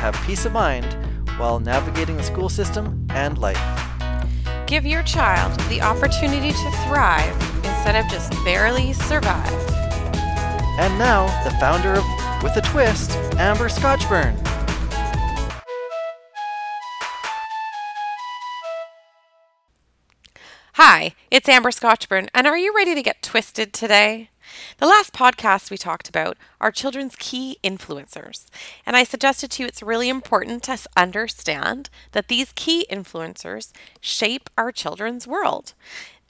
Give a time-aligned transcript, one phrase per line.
[0.00, 0.96] have peace of mind
[1.36, 3.60] while navigating the school system and life.
[4.66, 9.52] Give your child the opportunity to thrive instead of just barely survive.
[10.78, 12.04] And now, the founder of
[12.42, 14.34] With a Twist, Amber Scotchburn.
[20.74, 24.29] Hi, it's Amber Scotchburn, and are you ready to get twisted today?
[24.78, 28.46] The last podcast we talked about are children's key influencers,
[28.86, 34.50] and I suggested to you it's really important to understand that these key influencers shape
[34.56, 35.74] our children's world.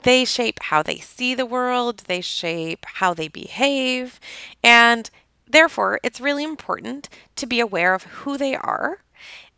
[0.03, 4.19] They shape how they see the world, they shape how they behave,
[4.63, 5.09] and
[5.47, 8.99] therefore it's really important to be aware of who they are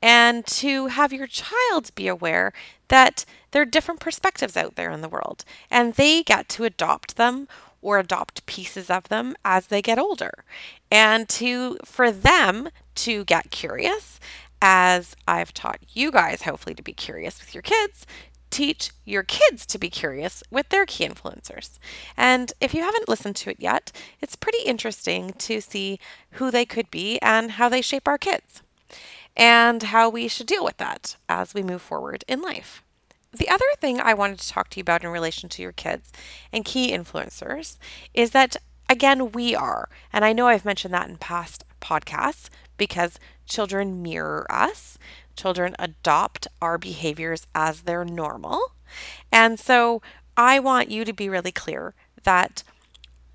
[0.01, 2.51] and to have your child be aware
[2.89, 7.15] that there are different perspectives out there in the world and they get to adopt
[7.15, 7.47] them
[7.83, 10.43] or adopt pieces of them as they get older
[10.89, 14.19] and to for them to get curious
[14.61, 18.05] as I've taught you guys hopefully to be curious with your kids
[18.53, 21.79] teach your kids to be curious with their key influencers.
[22.15, 25.99] And if you haven't listened to it yet, it's pretty interesting to see
[26.33, 28.61] who they could be and how they shape our kids
[29.35, 32.83] and how we should deal with that as we move forward in life.
[33.33, 36.11] The other thing I wanted to talk to you about in relation to your kids
[36.51, 37.77] and key influencers
[38.13, 43.19] is that, again, we are, and I know I've mentioned that in past podcasts because
[43.45, 44.97] children mirror us,
[45.35, 48.73] children adopt our behaviors as their normal.
[49.31, 50.01] And so
[50.37, 52.63] I want you to be really clear that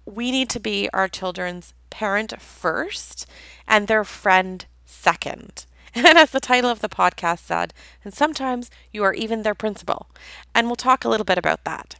[0.04, 3.26] we need to be our children's parent first
[3.66, 5.66] and their friend second.
[5.94, 7.72] And as the title of the podcast said,
[8.04, 10.08] and sometimes you are even their principal.
[10.54, 11.96] And we'll talk a little bit about that.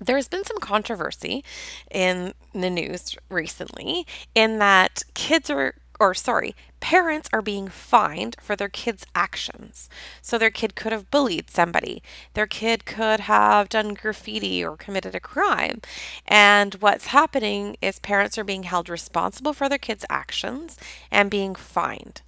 [0.00, 1.44] There's been some controversy
[1.90, 8.56] in the news recently in that kids are or sorry, parents are being fined for
[8.56, 9.88] their kids' actions.
[10.20, 12.02] So their kid could have bullied somebody,
[12.34, 15.80] their kid could have done graffiti or committed a crime.
[16.26, 20.76] And what's happening is parents are being held responsible for their kids' actions
[21.10, 22.22] and being fined.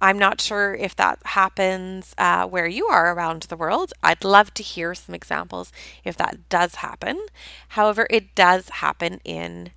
[0.00, 3.92] I'm not sure if that happens uh, where you are around the world.
[4.02, 7.26] I'd love to hear some examples if that does happen.
[7.68, 9.70] However, it does happen in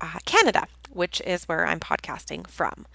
[0.00, 2.86] uh, Canada which is where I'm podcasting from,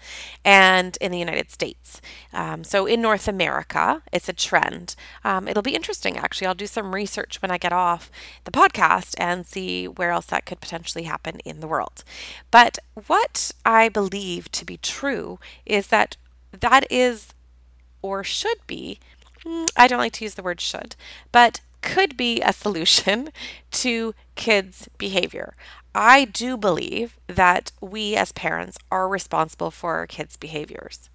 [0.44, 2.00] and in the United States.
[2.32, 4.96] Um, so in North America, it's a trend.
[5.24, 6.48] Um, it'll be interesting, actually.
[6.48, 8.10] I'll do some research when I get off
[8.44, 12.02] the podcast and see where else that could potentially happen in the world.
[12.50, 16.16] But what I believe to be true is that
[16.52, 17.28] that is
[18.02, 18.98] or should be.
[19.44, 20.96] Hmm, I don't like to use the word should,
[21.30, 23.30] but could be a solution
[23.70, 25.54] to kids' behavior.
[25.94, 31.10] I do believe that we as parents are responsible for our kids' behaviors.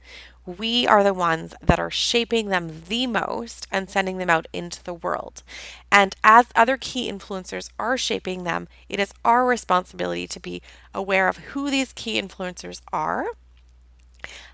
[0.46, 4.84] We are the ones that are shaping them the most and sending them out into
[4.84, 5.44] the world.
[5.92, 10.62] And as other key influencers are shaping them, it is our responsibility to be
[10.94, 13.26] aware of who these key influencers are,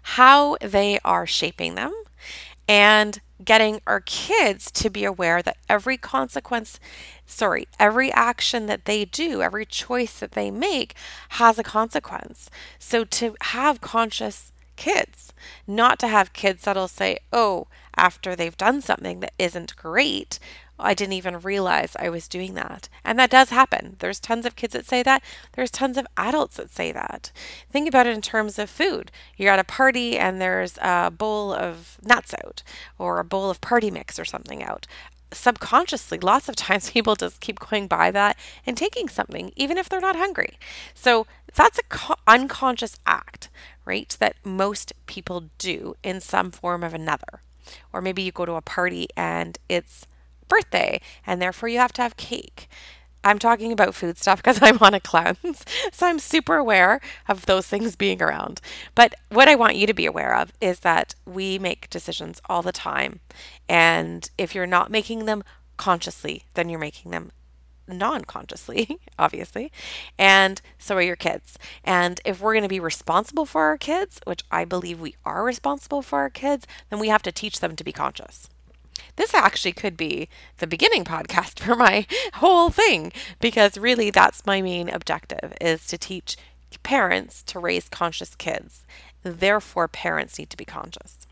[0.01, 1.93] how they are shaping them,
[2.67, 6.79] and getting our kids to be aware that every consequence,
[7.25, 10.95] sorry, every action that they do, every choice that they make
[11.29, 12.49] has a consequence.
[12.79, 15.33] So to have conscious kids,
[15.67, 20.39] not to have kids that'll say, oh, after they've done something that isn't great,
[20.79, 22.89] I didn't even realize I was doing that.
[23.05, 23.95] And that does happen.
[23.99, 25.23] There's tons of kids that say that.
[25.53, 27.31] There's tons of adults that say that.
[27.71, 29.11] Think about it in terms of food.
[29.37, 32.63] You're at a party and there's a bowl of nuts out
[32.97, 34.87] or a bowl of party mix or something out.
[35.31, 39.87] Subconsciously, lots of times people just keep going by that and taking something, even if
[39.87, 40.57] they're not hungry.
[40.95, 43.49] So that's a co- unconscious act,
[43.85, 44.15] right?
[44.19, 47.41] That most people do in some form of another.
[47.91, 50.07] Or maybe you go to a party and it's
[50.47, 52.67] birthday, and therefore you have to have cake.
[53.23, 55.65] I'm talking about food stuff because I'm on a cleanse.
[55.91, 58.59] So I'm super aware of those things being around.
[58.95, 62.61] But what I want you to be aware of is that we make decisions all
[62.61, 63.19] the time.
[63.69, 65.43] And if you're not making them
[65.77, 67.31] consciously, then you're making them
[67.87, 69.71] non consciously, obviously,
[70.17, 71.57] and so are your kids.
[71.83, 75.43] And if we're going to be responsible for our kids, which I believe we are
[75.43, 78.49] responsible for our kids, then we have to teach them to be conscious.
[79.15, 84.61] This actually could be the beginning podcast for my whole thing because really that's my
[84.61, 86.37] main objective is to teach
[86.83, 88.85] parents to raise conscious kids.
[89.21, 91.27] Therefore, parents need to be conscious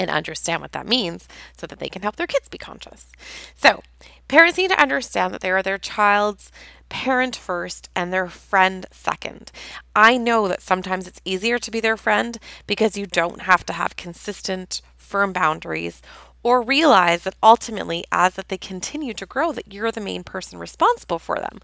[0.00, 3.12] and understand what that means so that they can help their kids be conscious.
[3.54, 3.82] So,
[4.28, 6.50] parents need to understand that they are their child's
[6.88, 9.52] parent first and their friend second.
[9.94, 13.74] I know that sometimes it's easier to be their friend because you don't have to
[13.74, 16.00] have consistent, firm boundaries
[16.42, 20.58] or realize that ultimately as that they continue to grow that you're the main person
[20.58, 21.60] responsible for them.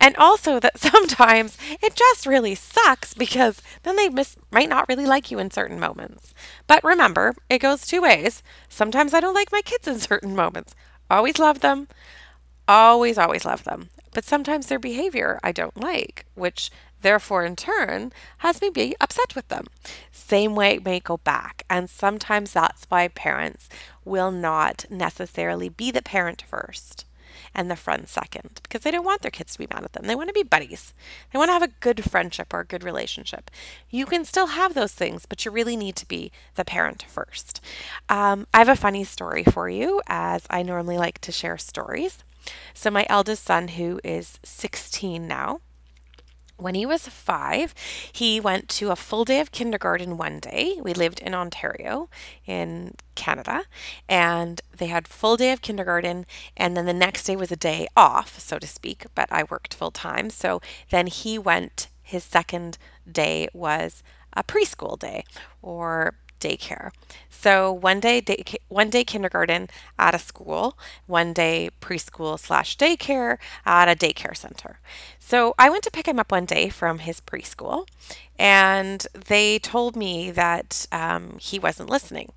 [0.00, 5.06] And also that sometimes it just really sucks because then they miss, might not really
[5.06, 6.34] like you in certain moments.
[6.66, 8.42] But remember it goes two ways.
[8.68, 10.74] Sometimes i don't like my kids in certain moments.
[11.10, 11.88] Always love them.
[12.66, 16.70] Always always love them but sometimes their behavior i don't like which
[17.04, 19.66] therefore in turn has me be upset with them.
[20.10, 21.64] Same way it may go back.
[21.70, 23.68] And sometimes that's why parents
[24.04, 27.04] will not necessarily be the parent first
[27.54, 30.06] and the friend second because they don't want their kids to be mad at them.
[30.06, 30.92] They want to be buddies.
[31.32, 33.50] They want to have a good friendship or a good relationship.
[33.90, 37.60] You can still have those things, but you really need to be the parent first.
[38.08, 42.24] Um, I have a funny story for you, as I normally like to share stories.
[42.74, 45.60] So, my eldest son, who is 16 now,
[46.64, 47.74] when he was five,
[48.10, 50.78] he went to a full day of kindergarten one day.
[50.82, 52.08] We lived in Ontario,
[52.46, 53.64] in Canada,
[54.08, 56.24] and they had full day of kindergarten,
[56.56, 59.04] and then the next day was a day off, so to speak.
[59.14, 61.88] But I worked full time, so then he went.
[62.02, 62.78] His second
[63.10, 64.02] day was
[64.34, 65.24] a preschool day,
[65.62, 66.14] or
[66.44, 66.90] daycare.
[67.30, 69.68] So one day, day one day kindergarten
[69.98, 74.78] at a school, one day preschool slash daycare at a daycare center.
[75.18, 77.86] So I went to pick him up one day from his preschool,
[78.38, 82.32] and they told me that um, he wasn't listening.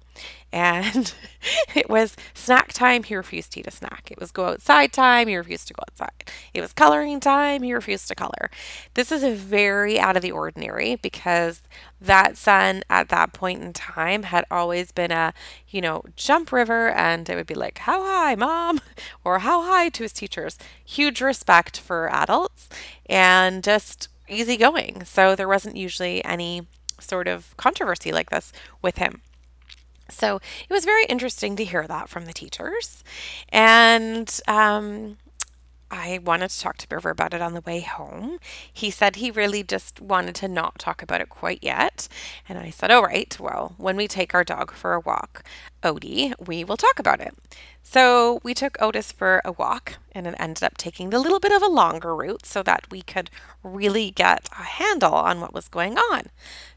[0.51, 1.13] And
[1.75, 4.09] it was snack time, he refused to eat a snack.
[4.11, 6.31] It was go outside time, he refused to go outside.
[6.53, 8.49] It was coloring time, he refused to color.
[8.93, 11.61] This is very out of the ordinary because
[11.99, 15.33] that son at that point in time had always been a,
[15.69, 18.79] you know, jump river and it would be like, how high, mom?
[19.23, 20.57] Or how high to his teachers.
[20.83, 22.69] Huge respect for adults
[23.07, 25.03] and just easygoing.
[25.05, 26.67] So there wasn't usually any
[26.99, 28.51] sort of controversy like this
[28.81, 29.21] with him.
[30.09, 30.39] So
[30.69, 33.03] it was very interesting to hear that from the teachers.
[33.49, 35.17] And um,
[35.89, 38.39] I wanted to talk to River about it on the way home.
[38.71, 42.09] He said he really just wanted to not talk about it quite yet.
[42.47, 45.43] And I said, All right, well, when we take our dog for a walk,
[45.83, 47.35] Odie, we will talk about it.
[47.83, 51.53] So we took Otis for a walk and it ended up taking the little bit
[51.53, 53.29] of a longer route so that we could
[53.63, 56.23] really get a handle on what was going on.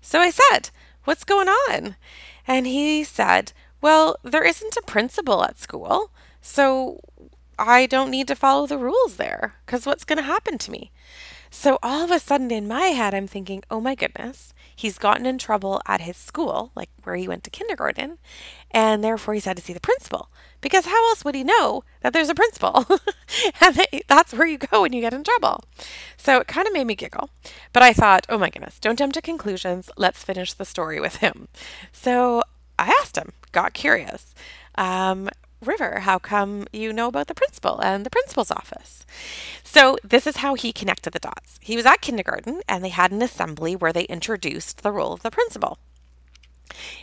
[0.01, 0.71] So I said,
[1.05, 1.97] What's going on?
[2.51, 6.11] And he said, Well, there isn't a principal at school.
[6.43, 6.99] So
[7.57, 10.91] I don't need to follow the rules there because what's going to happen to me?
[11.49, 15.27] So all of a sudden in my head, I'm thinking, oh my goodness, he's gotten
[15.27, 18.19] in trouble at his school, like where he went to kindergarten,
[18.71, 20.31] and therefore he's had to see the principal.
[20.61, 22.87] Because how else would he know that there's a principal?
[23.61, 25.65] and that's where you go when you get in trouble.
[26.17, 27.31] So it kind of made me giggle.
[27.73, 29.91] But I thought, oh my goodness, don't jump to conclusions.
[29.97, 31.49] Let's finish the story with him.
[31.93, 32.43] So
[32.79, 34.35] I asked him, got curious.
[34.77, 35.31] Um,
[35.63, 39.05] River, how come you know about the principal and the principal's office?
[39.63, 41.59] So, this is how he connected the dots.
[41.61, 45.23] He was at kindergarten and they had an assembly where they introduced the role of
[45.23, 45.79] the principal.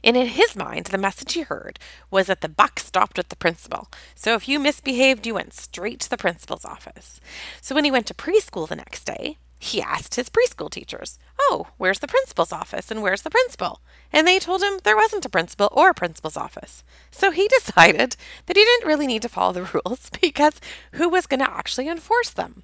[0.03, 3.35] And in his mind, the message he heard was that the buck stopped with the
[3.35, 3.87] principal.
[4.15, 7.19] So if you misbehaved, you went straight to the principal's office.
[7.61, 11.67] So when he went to preschool the next day, he asked his preschool teachers, Oh,
[11.77, 13.81] where's the principal's office and where's the principal?
[14.13, 16.83] And they told him there wasn't a principal or a principal's office.
[17.11, 20.61] So he decided that he didn't really need to follow the rules because
[20.93, 22.63] who was going to actually enforce them?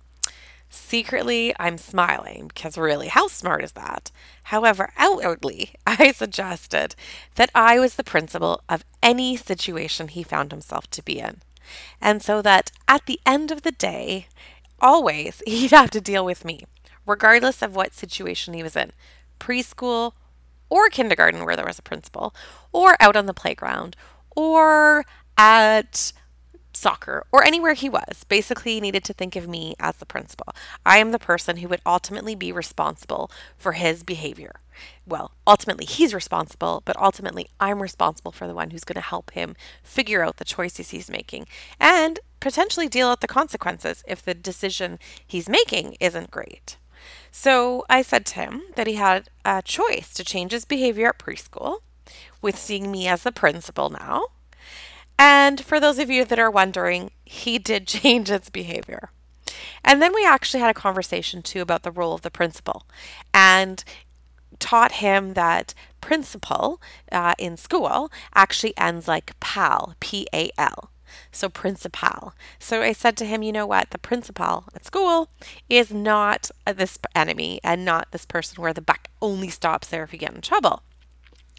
[0.76, 4.12] Secretly, I'm smiling because really, how smart is that?
[4.46, 6.96] However, outwardly, I suggested
[7.36, 11.44] that I was the principal of any situation he found himself to be in.
[12.02, 14.26] And so that at the end of the day,
[14.82, 16.66] always he'd have to deal with me
[17.06, 18.94] regardless of what situation he was in
[19.40, 20.14] preschool
[20.70, 22.34] or kindergarten, where there was a principal,
[22.72, 23.96] or out on the playground,
[24.36, 25.06] or
[25.38, 26.14] at
[26.74, 30.54] soccer or anywhere he was, basically he needed to think of me as the principal.
[30.86, 34.56] I am the person who would ultimately be responsible for his behavior.
[35.06, 39.32] Well, ultimately he's responsible, but ultimately I'm responsible for the one who's going to help
[39.32, 41.48] him figure out the choices he's making
[41.80, 46.78] and potentially deal out the consequences if the decision he's making isn't great.
[47.32, 51.20] So I said to him that he had a choice to change his behavior at
[51.20, 51.80] preschool
[52.42, 54.28] with seeing me as the principal now
[55.18, 59.10] and for those of you that are wondering, he did change its behavior.
[59.84, 62.86] And then we actually had a conversation too about the role of the principal
[63.34, 63.84] and
[64.60, 70.90] taught him that principal uh, in school actually ends like pal, P A L.
[71.32, 72.34] So principal.
[72.58, 73.92] So I said to him, you know what?
[73.92, 75.30] The principal at school
[75.70, 80.14] is not this enemy and not this person where the buck only stops there if
[80.14, 80.82] you get in trouble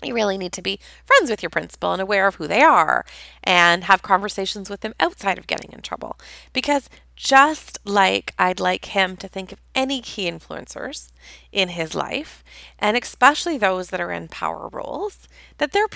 [0.07, 3.05] you really need to be friends with your principal and aware of who they are
[3.43, 6.19] and have conversations with them outside of getting in trouble.
[6.53, 11.11] Because just like I'd like him to think of any key influencers
[11.53, 12.43] in his life,
[12.79, 15.89] and especially those that are in power roles, that they're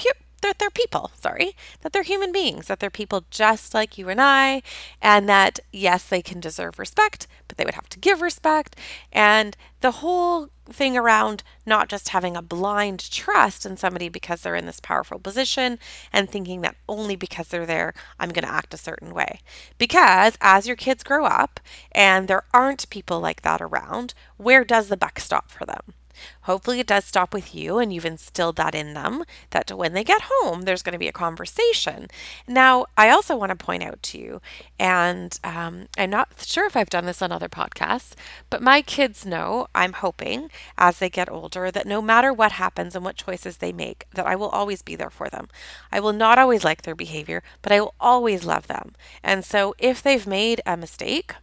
[0.43, 4.21] that they're people, sorry, that they're human beings, that they're people just like you and
[4.21, 4.63] I,
[5.03, 8.77] and that yes, they can deserve respect, but they would have to give respect.
[9.13, 14.57] And the whole thing around not just having a blind trust in somebody because they're
[14.57, 15.79] in this powerful position
[16.13, 19.41] and thinking that only because they're there, I'm going to act a certain way.
[19.79, 21.61] Because as your kids grow up
[21.93, 25.95] and there aren't people like that around, where does the buck stop for them?
[26.43, 30.05] Hopefully, it does stop with you and you've instilled that in them that when they
[30.05, 32.09] get home, there's going to be a conversation.
[32.47, 34.41] Now, I also want to point out to you,
[34.79, 38.15] and um, I'm not sure if I've done this on other podcasts,
[38.51, 42.95] but my kids know, I'm hoping, as they get older, that no matter what happens
[42.95, 45.49] and what choices they make, that I will always be there for them.
[45.93, 48.95] I will not always like their behavior, but I will always love them.
[49.23, 51.35] And so if they've made a mistake,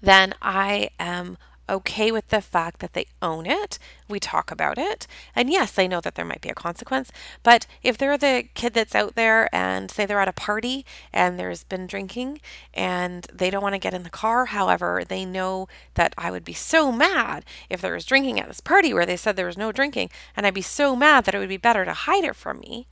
[0.00, 1.38] then I am
[1.70, 3.78] okay with the fact that they own it.
[4.08, 5.06] We talk about it.
[5.34, 7.12] And yes, I know that there might be a consequence,
[7.42, 11.38] but if they're the kid that's out there and say they're at a party and
[11.38, 12.40] there's been drinking
[12.74, 16.44] and they don't want to get in the car, however, they know that I would
[16.44, 19.56] be so mad if there was drinking at this party where they said there was
[19.56, 22.36] no drinking, and I'd be so mad that it would be better to hide it
[22.36, 22.86] from me.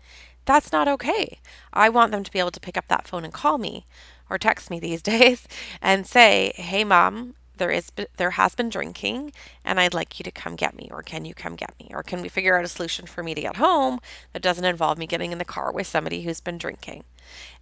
[0.44, 1.40] That's not okay.
[1.74, 3.84] I want them to be able to pick up that phone and call me
[4.30, 5.46] or text me these days
[5.82, 9.32] and say, "Hey mom, there is there has been drinking
[9.64, 12.02] and I'd like you to come get me or can you come get me or
[12.02, 14.00] can we figure out a solution for me to get home
[14.32, 17.04] that doesn't involve me getting in the car with somebody who's been drinking.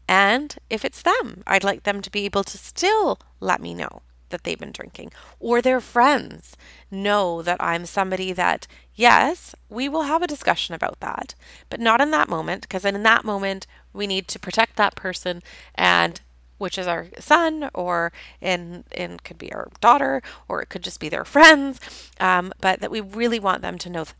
[0.08, 4.02] And if it's them, I'd like them to be able to still let me know
[4.28, 6.56] that they've been drinking or their friends
[6.90, 11.34] know that I'm somebody that yes, we will have a discussion about that,
[11.68, 15.42] but not in that moment because in that moment we need to protect that person
[15.74, 16.20] and
[16.58, 21.00] which is our son, or in in could be our daughter, or it could just
[21.00, 21.80] be their friends.
[22.20, 24.14] Um, but that we really want them to know th-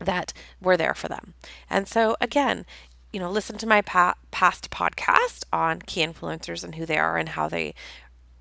[0.00, 1.34] that we're there for them.
[1.70, 2.66] And so again,
[3.12, 7.18] you know, listen to my pa- past podcast on key influencers and who they are
[7.18, 7.74] and how they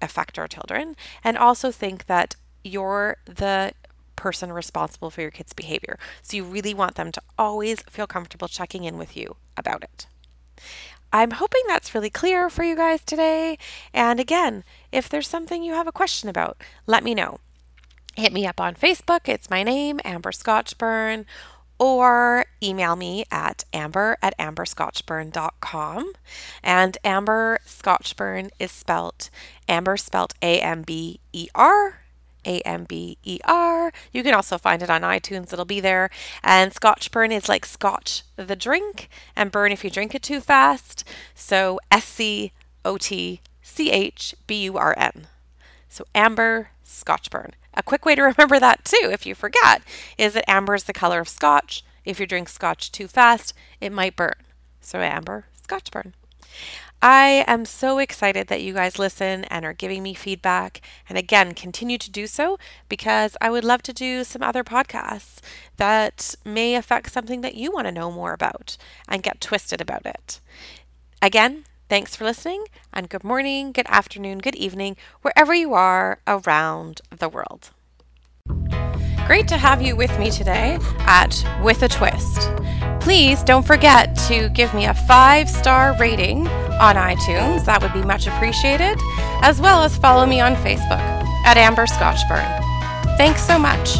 [0.01, 3.73] affect our children, and also think that you're the
[4.15, 5.97] person responsible for your kids' behavior.
[6.21, 10.07] So you really want them to always feel comfortable checking in with you about it.
[11.13, 13.57] I'm hoping that's really clear for you guys today.
[13.93, 17.39] And again, if there's something you have a question about, let me know.
[18.15, 19.27] Hit me up on Facebook.
[19.27, 21.25] It's my name, Amber Scotchburn,
[21.79, 26.13] or email me at amber at amberscotchburn.com.
[26.61, 29.29] And Amber Scotchburn is spelt
[29.67, 32.00] Amber spelt A M B E R
[32.45, 33.91] a M B E R.
[34.11, 36.09] You can also find it on iTunes, it'll be there.
[36.43, 41.03] And Scotchburn is like scotch the drink, and burn if you drink it too fast.
[41.35, 42.51] So S C
[42.83, 45.27] O T C H B U R N.
[45.89, 47.51] So Amber Scotchburn.
[47.73, 49.81] A quick way to remember that too, if you forget,
[50.17, 51.83] is that amber is the color of scotch.
[52.03, 54.33] If you drink scotch too fast, it might burn.
[54.81, 56.13] So Amber Scotchburn.
[57.01, 60.81] I am so excited that you guys listen and are giving me feedback.
[61.09, 65.39] And again, continue to do so because I would love to do some other podcasts
[65.77, 68.77] that may affect something that you want to know more about
[69.07, 70.41] and get twisted about it.
[71.23, 77.01] Again, thanks for listening and good morning, good afternoon, good evening, wherever you are around
[77.09, 77.71] the world.
[79.31, 82.51] Great to have you with me today at With a Twist.
[82.99, 87.63] Please don't forget to give me a five star rating on iTunes.
[87.63, 88.99] That would be much appreciated,
[89.41, 90.99] as well as follow me on Facebook
[91.45, 92.45] at Amber Scotchburn.
[93.15, 93.95] Thanks so much.